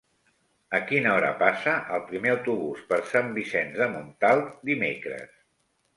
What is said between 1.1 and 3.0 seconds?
hora passa el primer autobús